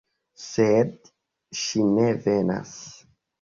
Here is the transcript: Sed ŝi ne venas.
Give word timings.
Sed 0.45 1.11
ŝi 1.65 1.85
ne 1.91 2.09
venas. 2.25 2.73